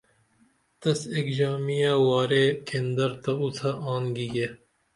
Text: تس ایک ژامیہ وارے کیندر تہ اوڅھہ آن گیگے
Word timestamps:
تس 0.79 0.99
ایک 1.13 1.27
ژامیہ 1.37 1.93
وارے 2.07 2.43
کیندر 2.67 3.11
تہ 3.23 3.31
اوڅھہ 3.41 3.71
آن 3.91 4.03
گیگے 4.15 4.47